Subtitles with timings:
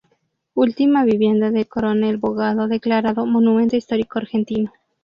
[0.55, 4.73] Ultima vivienda del Coronel Bogado declarado monumento histórico argentino.